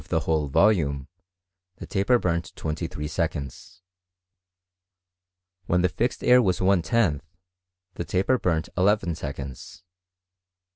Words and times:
i 0.01 0.03
the 0.09 0.21
whole 0.21 0.47
volume 0.47 1.07
tlie 1.79 1.87
taper 1.87 2.17
burnt 2.17 2.55
twenty 2.55 2.87
three 2.87 3.05
se^ 3.07 3.29
eonds. 3.29 3.81
When 5.67 5.83
the 5.83 5.89
fixed 5.89 6.23
air 6.23 6.41
was 6.41 6.59
1 6.59 6.81
lOth, 6.91 7.21
the 7.93 8.03
taper 8.03 8.39
burnt 8.39 8.69
eleven 8.75 9.13
seconds. 9.13 9.83